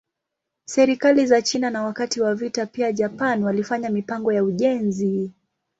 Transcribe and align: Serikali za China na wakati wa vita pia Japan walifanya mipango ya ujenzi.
Serikali 0.65 1.25
za 1.25 1.41
China 1.41 1.69
na 1.69 1.83
wakati 1.83 2.21
wa 2.21 2.35
vita 2.35 2.65
pia 2.65 2.91
Japan 2.93 3.43
walifanya 3.43 3.89
mipango 3.89 4.31
ya 4.33 4.43
ujenzi. 4.43 5.31